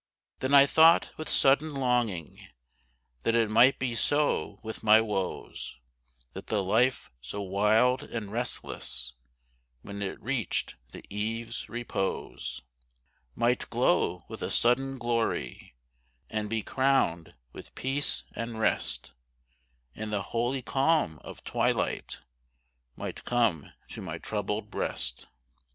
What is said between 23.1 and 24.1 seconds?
come to